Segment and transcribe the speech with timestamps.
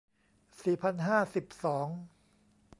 [0.61, 1.87] สี่พันห้าสิบสอง